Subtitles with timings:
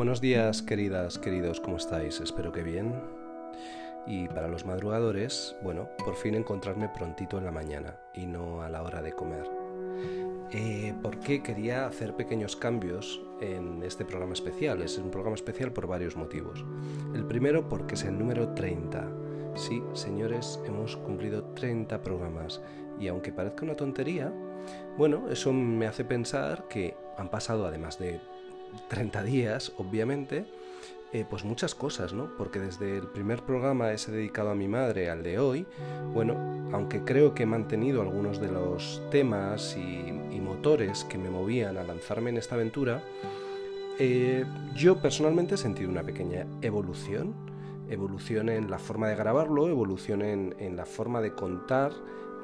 [0.00, 2.22] Buenos días, queridas, queridos, ¿cómo estáis?
[2.22, 2.94] Espero que bien.
[4.06, 8.70] Y para los madrugadores, bueno, por fin encontrarme prontito en la mañana y no a
[8.70, 9.44] la hora de comer.
[10.52, 14.80] Eh, porque quería hacer pequeños cambios en este programa especial.
[14.80, 16.64] Es un programa especial por varios motivos.
[17.14, 19.06] El primero porque es el número 30.
[19.54, 22.62] Sí, señores, hemos cumplido 30 programas
[22.98, 24.32] y aunque parezca una tontería,
[24.96, 28.18] bueno, eso me hace pensar que han pasado además de
[28.88, 30.46] 30 días, obviamente,
[31.12, 32.30] eh, pues muchas cosas, ¿no?
[32.38, 35.66] Porque desde el primer programa ese dedicado a mi madre al de hoy,
[36.14, 36.36] bueno,
[36.72, 41.84] aunque creo que he mantenido algunos de los temas y, motores que me movían a
[41.84, 43.02] lanzarme en esta aventura,
[44.00, 47.34] eh, yo personalmente he sentido una pequeña evolución,
[47.88, 51.92] evolución en la forma de grabarlo, evolución en, en la forma de contar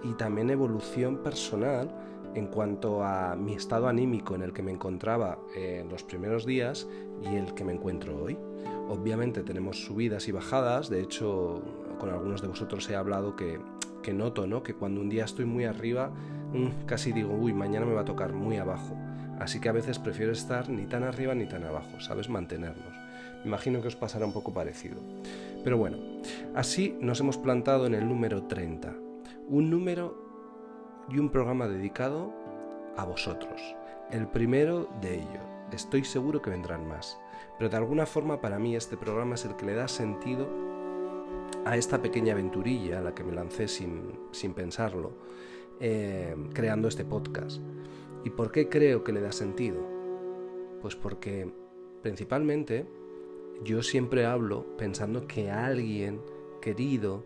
[0.05, 1.91] y también evolución personal
[2.37, 6.87] en cuanto a mi estado anímico en el que me encontraba en los primeros días
[7.23, 8.37] y el que me encuentro hoy.
[8.88, 11.63] Obviamente tenemos subidas y bajadas, de hecho
[11.99, 13.59] con algunos de vosotros he hablado que,
[14.02, 14.63] que noto ¿no?
[14.63, 16.10] que cuando un día estoy muy arriba,
[16.52, 18.95] mm, casi digo, uy, mañana me va a tocar muy abajo.
[19.41, 22.29] Así que a veces prefiero estar ni tan arriba ni tan abajo, ¿sabes?
[22.29, 22.95] Mantenernos.
[23.41, 24.97] Me imagino que os pasará un poco parecido.
[25.65, 25.99] Pero bueno,
[26.55, 28.95] así nos hemos plantado en el número 30.
[29.49, 30.26] Un número
[31.09, 32.32] y un programa dedicado
[32.96, 33.60] a vosotros.
[34.10, 35.43] El primero de ellos.
[35.73, 37.18] Estoy seguro que vendrán más.
[37.59, 40.48] Pero de alguna forma para mí este programa es el que le da sentido
[41.65, 45.13] a esta pequeña aventurilla a la que me lancé sin, sin pensarlo,
[45.80, 47.60] eh, creando este podcast.
[48.24, 49.80] ¿Y por qué creo que le da sentido?
[50.80, 51.51] Pues porque
[52.02, 52.87] principalmente
[53.63, 56.20] yo siempre hablo pensando que alguien
[56.60, 57.24] querido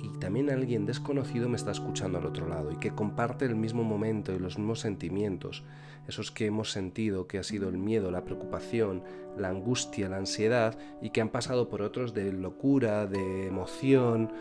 [0.00, 3.84] y también alguien desconocido me está escuchando al otro lado y que comparte el mismo
[3.84, 5.64] momento y los mismos sentimientos,
[6.08, 9.02] esos que hemos sentido, que ha sido el miedo, la preocupación,
[9.36, 14.32] la angustia, la ansiedad y que han pasado por otros de locura, de emoción,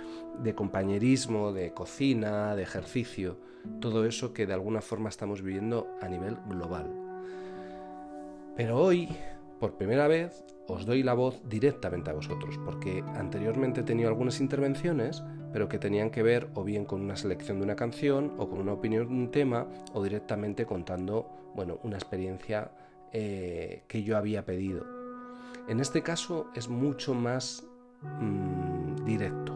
[0.41, 3.37] de compañerismo, de cocina, de ejercicio,
[3.79, 6.89] todo eso que de alguna forma estamos viviendo a nivel global.
[8.55, 9.09] Pero hoy
[9.59, 14.39] por primera vez os doy la voz directamente a vosotros, porque anteriormente he tenido algunas
[14.39, 18.49] intervenciones, pero que tenían que ver o bien con una selección de una canción, o
[18.49, 22.71] con una opinión de un tema, o directamente contando, bueno, una experiencia
[23.13, 24.85] eh, que yo había pedido.
[25.67, 27.63] En este caso es mucho más
[28.01, 29.53] mm, directo.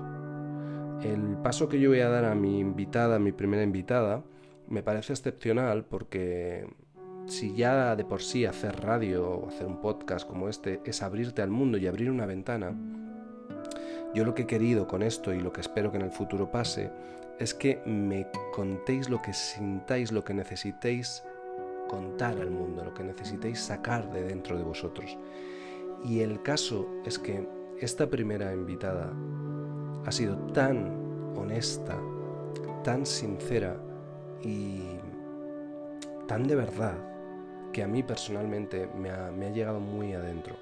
[1.01, 4.23] El paso que yo voy a dar a mi invitada, a mi primera invitada,
[4.67, 6.67] me parece excepcional porque
[7.27, 11.41] si ya de por sí hacer radio o hacer un podcast como este es abrirte
[11.41, 12.75] al mundo y abrir una ventana,
[14.13, 16.51] yo lo que he querido con esto y lo que espero que en el futuro
[16.51, 16.91] pase
[17.39, 21.23] es que me contéis lo que sintáis, lo que necesitéis
[21.89, 25.17] contar al mundo, lo que necesitéis sacar de dentro de vosotros.
[26.03, 27.47] Y el caso es que
[27.81, 29.11] esta primera invitada
[30.05, 31.99] ha sido tan honesta,
[32.83, 33.77] tan sincera
[34.41, 34.81] y
[36.27, 37.14] tan de verdad
[37.75, 40.55] que a mí personalmente me ha, llegado muy adentro.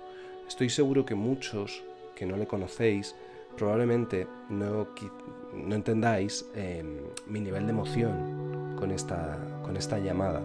[0.48, 1.84] Estoy seguro que muchos
[2.16, 3.16] que no le conocéis
[3.56, 4.88] probablemente no,
[5.54, 10.42] no entendáis em, mi nivel de emoción con esta, con esta llamada.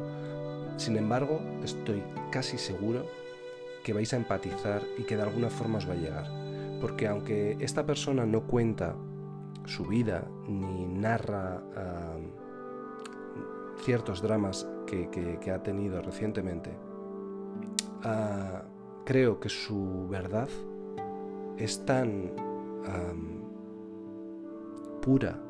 [0.77, 3.07] Sin embargo, estoy casi seguro
[3.83, 6.27] que vais a empatizar y que de alguna forma os va a llegar.
[6.83, 8.95] Porque aunque esta persona no cuenta
[9.65, 11.63] su vida ni narra
[13.89, 16.77] ciertos dramas que, ha tenido recientemente,
[18.05, 18.61] ah,
[19.07, 20.51] creo que su verdad
[21.57, 22.33] es tan
[25.01, 25.41] pura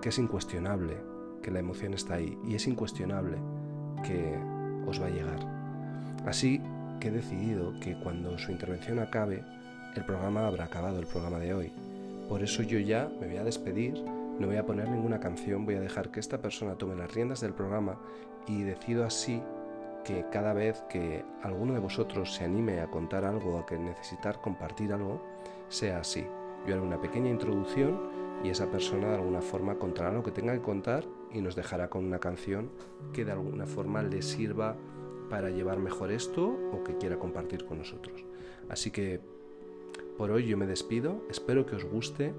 [0.00, 0.96] que es incuestionable
[1.42, 3.36] que la emoción está ahí y es incuestionable
[4.06, 4.38] que
[4.86, 5.40] os va a llegar.
[6.24, 6.62] Así
[7.00, 9.42] que he decidido que cuando su intervención acabe,
[9.96, 11.72] el programa habrá acabado, el programa de hoy.
[12.28, 14.00] Por eso yo ya me voy a despedir
[14.42, 17.40] no voy a poner ninguna canción, voy a dejar que esta persona tome las riendas
[17.40, 18.00] del programa
[18.48, 19.40] y decido así
[20.04, 24.40] que cada vez que alguno de vosotros se anime a contar algo, a que necesitar
[24.40, 25.22] compartir algo,
[25.68, 26.26] sea así.
[26.66, 28.00] Yo haré una pequeña introducción
[28.42, 31.88] y esa persona de alguna forma contará lo que tenga que contar y nos dejará
[31.88, 32.68] con una canción
[33.12, 34.74] que de alguna forma le sirva
[35.30, 38.24] para llevar mejor esto o que quiera compartir con nosotros.
[38.68, 39.20] Así que
[40.18, 42.34] por hoy yo me despido, espero que os guste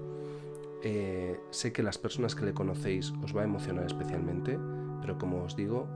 [0.86, 4.58] eh, sé que las personas que le conocéis os va a emocionar especialmente,
[5.00, 5.88] pero como os digo,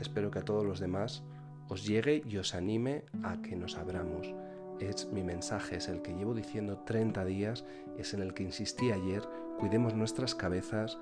[0.00, 1.22] espero que a todos los demás
[1.68, 4.34] os llegue y os anime a que nos abramos.
[4.80, 7.64] Es mi mensaje, es el que llevo diciendo 30 días,
[7.98, 9.22] es en el que insistí ayer,
[9.60, 10.98] cuidemos nuestras cabezas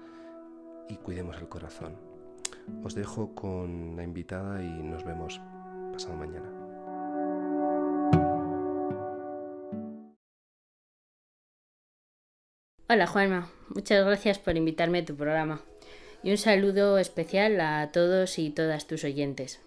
[0.90, 1.96] y cuidemos el corazón.
[2.82, 5.40] Os dejo con la invitada y nos vemos
[5.92, 6.53] pasado mañana.
[12.94, 15.60] Hola Juanma, muchas gracias por invitarme a tu programa
[16.22, 19.58] y un saludo especial a todos y todas tus oyentes.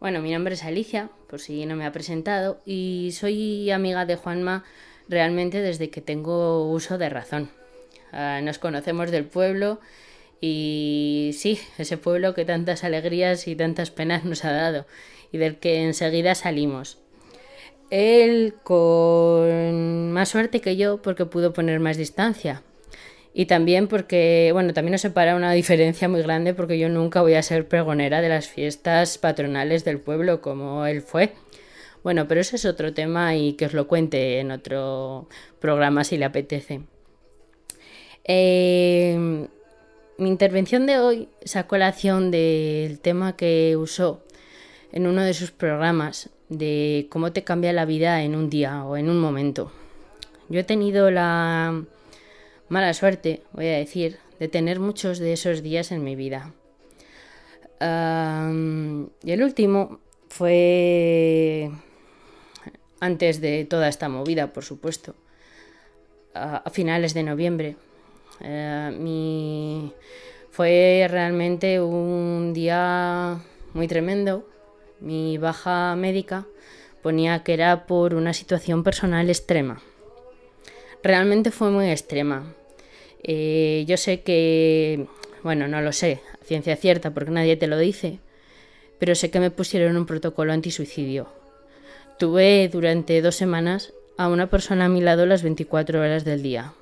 [0.00, 4.16] Bueno, mi nombre es Alicia, por si no me ha presentado, y soy amiga de
[4.16, 4.64] Juanma
[5.06, 7.50] realmente desde que tengo uso de razón.
[8.10, 9.78] Ah, nos conocemos del pueblo
[10.40, 14.86] y sí, ese pueblo que tantas alegrías y tantas penas nos ha dado
[15.30, 16.96] y del que enseguida salimos.
[17.90, 22.62] Él con más suerte que yo porque pudo poner más distancia.
[23.32, 27.34] Y también porque, bueno, también nos separa una diferencia muy grande porque yo nunca voy
[27.34, 31.32] a ser pregonera de las fiestas patronales del pueblo como él fue.
[32.02, 35.28] Bueno, pero ese es otro tema y que os lo cuente en otro
[35.60, 36.80] programa si le apetece.
[38.24, 39.46] Eh,
[40.18, 44.22] mi intervención de hoy sacó la acción del tema que usó
[44.92, 48.96] en uno de sus programas de cómo te cambia la vida en un día o
[48.96, 49.72] en un momento.
[50.48, 51.84] Yo he tenido la
[52.68, 56.52] mala suerte, voy a decir, de tener muchos de esos días en mi vida.
[57.80, 61.70] y el último fue
[63.00, 65.14] antes de toda esta movida, por supuesto,
[66.34, 67.76] a, finales de noviembre.
[68.40, 69.90] Eh.
[70.50, 73.40] Fue realmente un día
[73.72, 74.46] muy tremendo
[75.00, 76.46] mi baja médica
[77.02, 79.82] ponía que era por una situación personal extrema.
[81.02, 82.54] Realmente fue muy extrema.
[83.22, 85.06] Eh, yo sé que,
[85.42, 88.18] bueno, no lo sé, ciencia cierta porque nadie te lo dice,
[88.98, 91.28] pero sé que me pusieron un protocolo antisuicidio.
[92.18, 96.74] Tuve durante dos semanas a una persona a mi lado las 24 horas del día.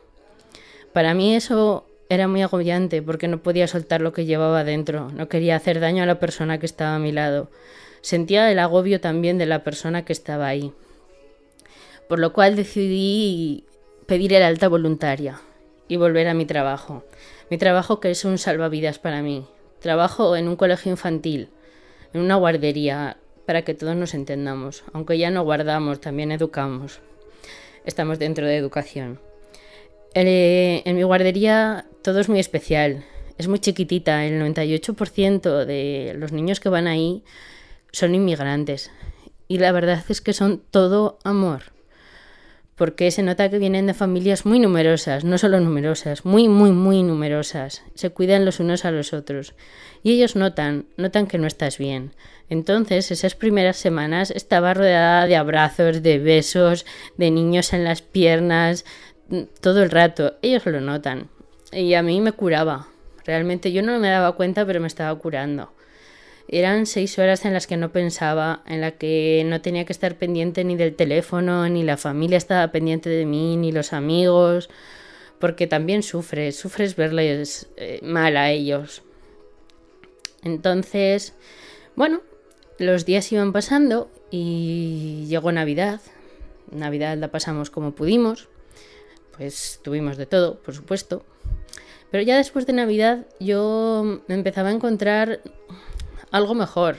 [0.93, 5.29] Para mí eso era muy agobiante porque no podía soltar lo que llevaba dentro, no
[5.29, 7.51] quería hacer daño a la persona que estaba a mi lado,
[8.01, 10.73] Sentía el agobio también de la persona que estaba ahí.
[12.09, 13.65] Por lo cual decidí
[14.07, 15.41] pedir el alta voluntaria
[15.89, 17.05] y volver a mi trabajo.
[17.51, 19.47] Mi trabajo que es un salvavidas para mí.
[19.81, 21.51] Trabajo en un colegio infantil,
[22.13, 24.85] en una guardería, para que todos nos entendamos.
[24.93, 27.01] Aunque ya no guardamos, también educamos.
[27.85, 29.19] Estamos dentro de educación.
[30.15, 33.05] Eh, en mi guardería todo es muy especial.
[33.37, 34.25] Es muy chiquitita.
[34.27, 37.23] El 98% de los niños que van ahí
[37.93, 38.91] son inmigrantes.
[39.47, 41.73] Y la verdad es que son todo amor.
[42.75, 47.03] Porque se nota que vienen de familias muy numerosas, no solo numerosas, muy, muy, muy
[47.03, 47.83] numerosas.
[47.95, 49.55] Se cuidan los unos a los otros.
[50.05, 52.13] Y ellos notan, notan que no estás bien.
[52.49, 58.85] Entonces, esas primeras semanas estaba rodeada de abrazos, de besos, de niños en las piernas,
[59.61, 60.35] todo el rato.
[60.43, 61.29] Ellos lo notan.
[61.73, 62.89] Y a mí me curaba.
[63.25, 65.71] Realmente yo no me daba cuenta, pero me estaba curando.
[66.51, 70.17] Eran seis horas en las que no pensaba, en las que no tenía que estar
[70.17, 74.71] pendiente ni del teléfono, ni la familia estaba pendiente de mí, ni los amigos,
[75.39, 79.03] porque también sufres, sufres verles eh, mal a ellos.
[80.43, 81.35] Entonces,
[81.97, 82.23] bueno,
[82.79, 86.01] los días iban pasando y llegó Navidad.
[86.71, 88.49] Navidad la pasamos como pudimos,
[89.39, 91.25] pues tuvimos de todo, por supuesto.
[92.11, 95.41] Pero ya después de Navidad yo me empezaba a encontrar
[96.31, 96.97] algo mejor.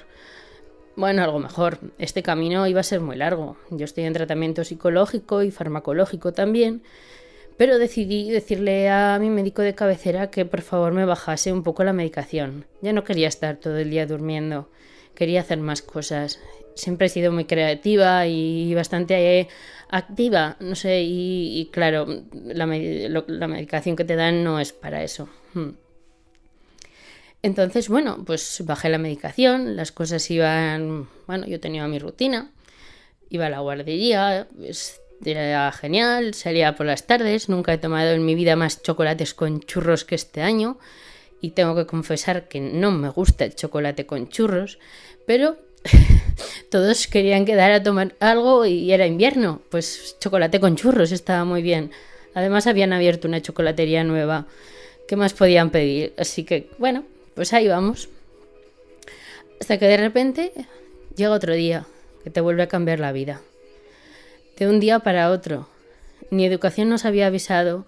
[0.96, 1.80] Bueno, algo mejor.
[1.98, 3.58] Este camino iba a ser muy largo.
[3.70, 6.84] Yo estoy en tratamiento psicológico y farmacológico también,
[7.58, 11.84] pero decidí decirle a mi médico de cabecera que por favor me bajase un poco
[11.84, 12.66] la medicación.
[12.82, 14.70] Ya no quería estar todo el día durmiendo,
[15.16, 16.40] quería hacer más cosas.
[16.80, 19.48] Siempre he sido muy creativa y bastante
[19.90, 25.28] activa, no sé, y, claro, la, medicación que te dan no es para eso.
[25.54, 25.72] Hmm.
[27.42, 32.52] Entonces, bueno, pues bajé la medicación, las cosas iban, bueno, yo tenía mi rutina,
[33.30, 34.48] iba a la guardería,
[35.26, 39.62] era genial, salía por las tardes, nunca he tomado en mi vida más chocolates con
[39.62, 40.80] churros que este año
[41.42, 44.80] y tengo que confesar que no me gusta el chocolate con churros,
[45.26, 45.58] pero
[46.70, 51.62] todos querían quedar a tomar algo y era invierno, pues chocolate con churros estaba muy
[51.62, 51.92] bien.
[52.34, 54.48] Además habían abierto una chocolatería nueva.
[55.08, 56.14] ¿Qué más podían pedir?
[56.18, 57.04] Así que, bueno,
[57.34, 58.10] pues ahí vamos.
[59.60, 60.52] Hasta que de repente
[61.16, 61.86] llega otro día
[62.24, 63.42] que te vuelve a cambiar la vida.
[64.58, 65.68] De un día para otro.
[66.32, 67.86] Ni educación nos había avisado,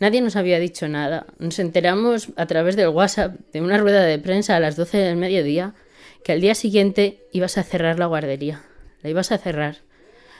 [0.00, 1.26] nadie nos había dicho nada.
[1.38, 5.16] Nos enteramos a través del WhatsApp de una rueda de prensa a las 12 del
[5.16, 5.74] mediodía
[6.24, 8.62] que al día siguiente ibas a cerrar la guardería.
[9.02, 9.78] La ibas a cerrar.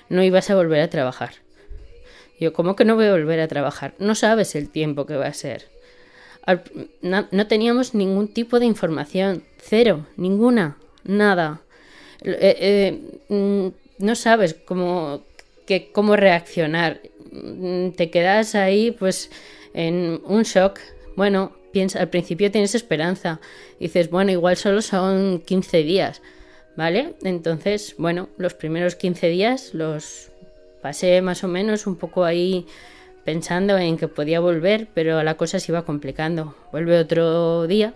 [0.08, 1.34] No ibas a volver a trabajar.
[2.38, 3.94] Yo, ¿cómo que no voy a volver a trabajar?
[3.98, 5.72] No sabes el tiempo que va a ser
[7.02, 11.60] no, teníamos ningún tipo de información, cero, ninguna, nada.
[12.22, 13.68] Eh, eh, mm,
[14.04, 15.22] no sabes cómo,
[15.66, 17.00] que, cómo reaccionar.
[17.30, 19.30] mm, te quedas ahí pues
[19.74, 20.80] en un shock.
[21.16, 23.40] Bueno, piensa, al principio tienes esperanza.
[23.80, 26.22] Dices, bueno, igual solo son 15 días,
[26.76, 27.14] ¿vale?
[27.22, 30.30] Entonces, bueno, los primeros 15 días los
[30.82, 32.66] pasé más o menos un poco ahí
[33.24, 36.54] pensando en que podía volver, pero la cosa se iba complicando.
[36.72, 37.94] Vuelve otro día.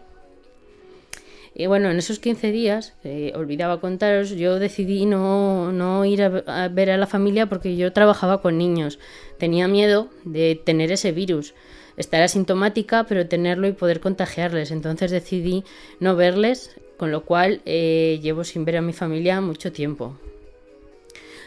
[1.59, 6.69] Y bueno, en esos 15 días, eh, olvidaba contaros, yo decidí no, no ir a,
[6.69, 8.99] ver a la familia porque yo trabajaba con niños.
[9.39, 11.55] Tenía miedo de tener ese virus.
[11.97, 14.71] Estar asintomática, pero tenerlo y poder contagiarles.
[14.71, 15.65] Entonces decidí
[16.01, 20.17] no verles, con lo cual eh, llevo sin ver a mi familia mucho tiempo.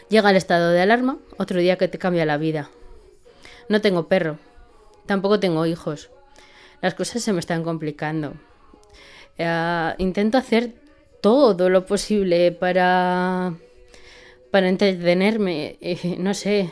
[0.09, 2.69] Llega el estado de alarma, otro día que te cambia la vida.
[3.67, 4.39] No tengo perro,
[5.05, 6.09] tampoco tengo hijos.
[6.81, 8.33] Las cosas se me están complicando.
[9.37, 10.73] Eh, intento hacer
[11.21, 13.53] todo lo posible para
[14.51, 16.71] para entretenerme, eh, no sé.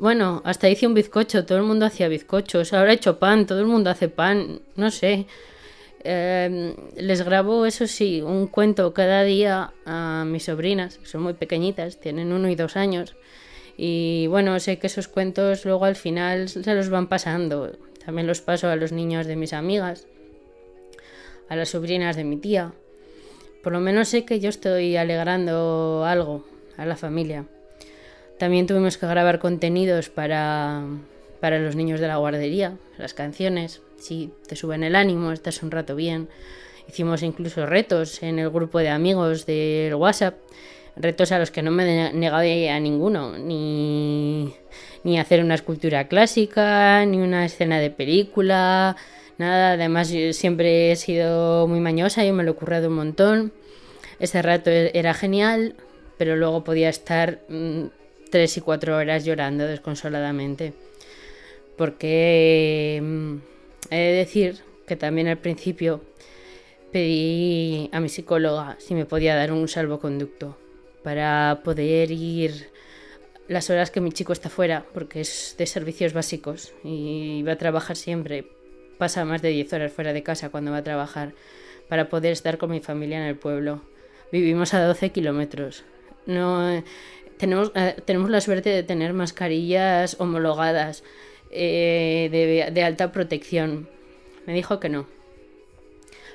[0.00, 3.60] Bueno, hasta hice un bizcocho, todo el mundo hacía bizcochos, ahora he hecho pan, todo
[3.60, 5.26] el mundo hace pan, no sé.
[6.02, 11.34] Em, les grabo, eso sí, un cuento cada día a mis sobrinas, que son muy
[11.34, 13.14] pequeñitas, tienen uno y dos años.
[13.76, 17.70] Y bueno, sé que esos cuentos luego al final se los van pasando.
[18.02, 20.06] También los paso a los niños de mis amigas,
[21.50, 22.72] a las sobrinas de mi tía.
[23.62, 26.46] Por lo menos sé que yo estoy alegrando algo
[26.78, 27.44] a la familia.
[28.40, 30.82] También tuvimos que grabar contenidos para,
[31.38, 35.70] para los niños de la guardería, las canciones si te suben el ánimo, estás un
[35.70, 36.28] rato bien.
[36.88, 40.36] Hicimos incluso retos en el grupo de amigos del WhatsApp,
[40.96, 44.54] retos a los que no me negaba a ninguno, ni,
[45.04, 48.96] ni hacer una escultura clásica, ni una escena de película,
[49.38, 49.72] nada.
[49.72, 53.52] Además, yo siempre he sido muy mañosa y me lo he currado un montón.
[54.18, 55.74] Ese rato e-, era genial,
[56.16, 57.99] pero luego podía estar mm,
[58.30, 60.72] tres y cuatro horas llorando desconsoladamente.
[61.76, 63.36] Porque mm,
[63.90, 66.00] He de decir que también al principio
[66.92, 70.56] pedí a mi psicóloga si me podía dar un salvoconducto
[71.02, 72.70] para poder ir
[73.48, 77.58] las horas que mi chico está fuera, porque es de servicios básicos y va a
[77.58, 78.46] trabajar siempre.
[78.96, 81.32] Pasa más de 10 horas fuera de casa cuando va a trabajar
[81.88, 83.82] para poder estar con mi familia en el pueblo.
[84.30, 85.84] Vivimos a 12 kilómetros.
[86.26, 86.84] No,
[87.40, 91.02] tenemos, eh, tenemos la suerte de tener mascarillas homologadas
[91.50, 93.88] eh, de, alta protección.
[94.46, 95.06] Me dijo que no.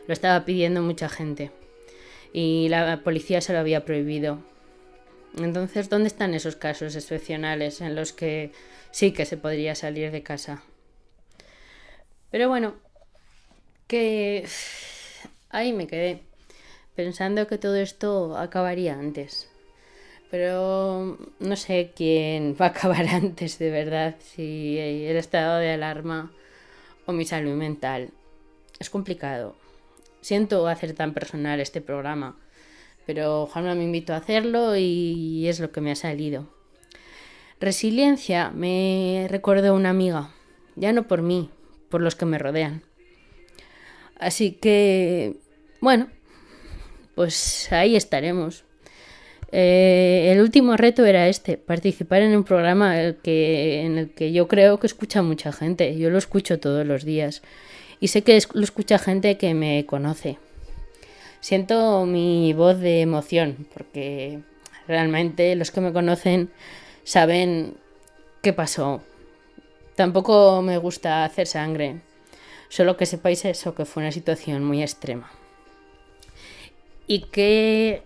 [0.07, 1.51] Lo estaba pidiendo mucha gente
[2.33, 4.39] y la policía se lo había prohibido.
[5.38, 8.51] Entonces, ¿dónde están esos casos excepcionales en los que
[8.91, 10.63] sí que se podría salir de casa?
[12.31, 12.74] Pero bueno,
[13.88, 14.47] que
[15.50, 16.21] ahí me quedé,
[16.95, 19.50] pensando que todo esto acabaría antes.
[20.32, 26.32] Pero no sé quién va a acabar antes de verdad, si el estado de alarma
[27.05, 28.10] o mi salud mental.
[28.79, 29.55] Es complicado.
[30.22, 32.38] Siento hacer tan personal este programa,
[33.05, 36.48] pero Juanma me invitó a hacerlo y es lo que me ha salido.
[37.60, 40.32] Resiliencia me recuerdo una amiga,
[40.75, 41.50] ya no por mí,
[41.89, 42.84] por los que me rodean.
[44.17, 45.38] Así que,
[45.79, 46.10] bueno,
[47.15, 48.65] pues ahí estaremos.
[49.57, 54.50] Eh, el último reto era este, participar en un programa que, en el que yo
[54.50, 55.97] creo que escucha mucha gente.
[55.97, 57.41] Yo lo escucho todos los días
[58.01, 60.39] y sé que lo escucha gente que me conoce.
[61.39, 64.41] Siento mi voz de emoción porque
[64.89, 66.50] realmente los que me conocen
[67.05, 67.77] saben
[68.41, 69.03] qué pasó.
[69.95, 72.01] Tampoco me gusta hacer sangre,
[72.67, 75.31] solo que sepáis eso, que fue una situación muy extrema.
[77.07, 78.03] Y que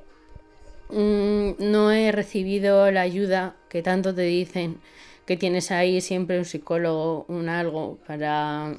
[0.89, 4.79] Mm, no he recibido la ayuda que tanto te dicen
[5.27, 8.75] que tienes ahí siempre un psicólogo, un algo para,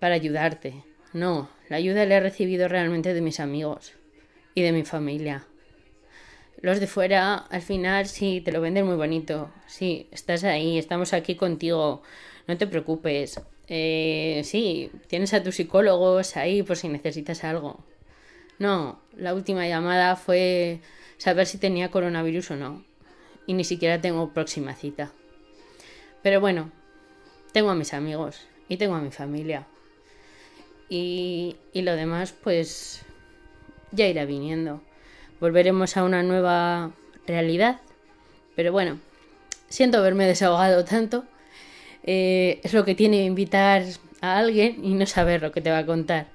[0.00, 0.82] para ayudarte.
[1.12, 3.92] No, la ayuda la he recibido realmente de mis amigos
[4.54, 5.46] y de mi familia.
[6.60, 9.52] Los de fuera, al final, sí, te lo venden muy bonito.
[9.68, 12.02] Sí, estás ahí, estamos aquí contigo,
[12.48, 13.40] no te preocupes.
[13.68, 17.84] Eh, sí, tienes a tus psicólogos ahí por si necesitas algo.
[18.58, 20.80] No, la última llamada fue
[21.16, 22.84] saber si tenía coronavirus o no.
[23.46, 25.12] Y ni siquiera tengo próxima cita.
[26.22, 26.70] Pero bueno,
[27.52, 29.66] tengo a mis amigos y tengo a mi familia.
[30.88, 33.02] Y, y lo demás, pues
[33.92, 34.82] ya irá viniendo.
[35.40, 36.92] Volveremos a una nueva
[37.26, 37.80] realidad.
[38.56, 38.98] Pero bueno,
[39.68, 41.24] siento haberme desahogado tanto.
[42.02, 43.84] Eh, es lo que tiene invitar
[44.20, 46.26] a alguien y no saber lo que te va a contar.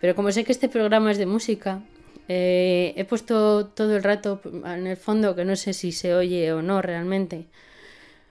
[0.00, 1.82] Pero como sé que este programa es de música,
[2.28, 6.52] eh, he puesto todo el rato en el fondo, que no sé si se oye
[6.52, 7.46] o no realmente,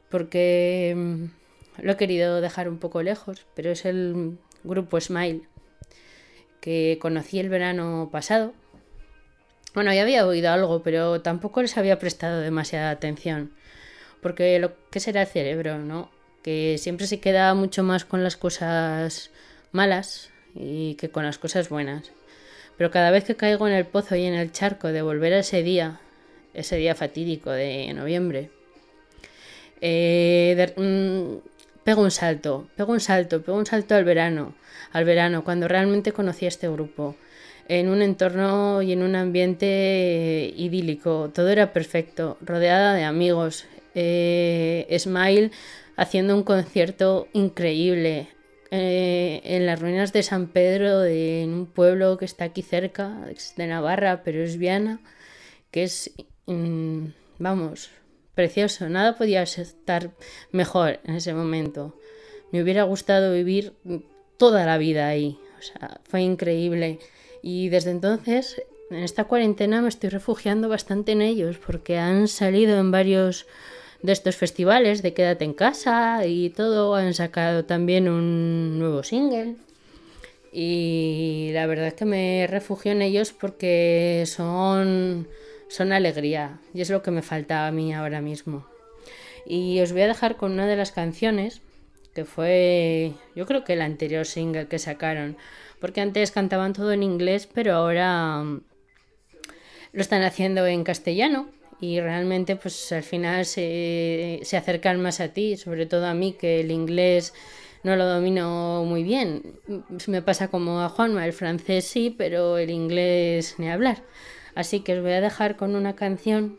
[0.10, 1.26] porque mm,
[1.84, 5.42] lo he querido dejar un poco lejos, pero es el grupo Smile
[6.60, 8.54] que conocí el verano pasado.
[9.76, 13.52] Bueno, ya había oído algo, pero tampoco les había prestado demasiada atención,
[14.22, 16.10] porque lo que será el cerebro, ¿no?
[16.42, 19.32] Que siempre se queda mucho más con las cosas
[19.72, 22.12] malas y que con las cosas buenas.
[22.78, 25.40] Pero cada vez que caigo en el pozo y en el charco de volver a
[25.40, 26.00] ese día,
[26.54, 28.50] ese día fatídico de noviembre,
[29.82, 31.48] eh, mm,
[31.84, 34.56] pego un salto, pego un salto, pego un salto al verano,
[34.92, 37.16] al verano, cuando realmente conocí a este grupo,
[37.68, 44.88] en un entorno y en un ambiente idílico, todo era perfecto, rodeada de amigos, eh,
[45.00, 45.52] Smile
[45.96, 48.28] haciendo un concierto increíble,
[48.72, 53.68] eh, en las ruinas de San Pedro, en un pueblo que está aquí cerca, de
[53.68, 55.00] Navarra, pero es Viana,
[55.72, 56.12] que es,
[56.46, 57.06] mm,
[57.40, 57.92] vamos,
[58.34, 58.90] precioso.
[58.90, 60.12] Nada podía estar
[60.52, 61.98] mejor en ese momento.
[62.52, 63.74] Me hubiera gustado vivir
[64.38, 65.40] toda la vida ahí.
[65.58, 67.00] O sea, fue increíble.
[67.42, 72.78] Y desde entonces, en esta cuarentena, me estoy refugiando bastante en ellos, porque han salido
[72.80, 73.48] en varios
[74.06, 76.96] de estos festivales de Quédate en casa y todo.
[76.96, 79.56] Han sacado también un nuevo single.
[80.52, 85.28] Y la verdad es que me refugio en ellos porque son,
[85.68, 88.66] son alegría y es lo que me falta a mí ahora mismo.
[89.46, 91.62] Y os voy a dejar con una de las canciones
[92.14, 95.36] que fue yo creo que el anterior single que sacaron,
[95.82, 98.62] porque antes cantaban todo en inglés, pero ahora mm,
[99.92, 105.30] lo están haciendo en castellano y realmente pues al final se, se acercan más a
[105.30, 107.34] ti, sobre todo a mí que el inglés
[107.84, 109.60] no lo domino muy bien.
[110.08, 114.02] Me pasa como a Juanma, el francés sí, pero el inglés ni hablar.
[114.56, 116.58] Así que os voy a dejar con una canción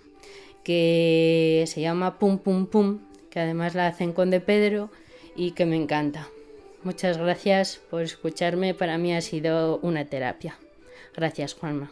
[0.63, 4.91] que se llama Pum Pum Pum, que además la hacen con De Pedro
[5.35, 6.29] y que me encanta.
[6.85, 10.57] Muchas gracias por escucharme, para mí ha sido una terapia.
[11.17, 11.91] Gracias, Juanma.